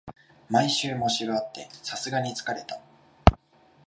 [0.49, 2.81] 毎週、模試があってさすがに疲れた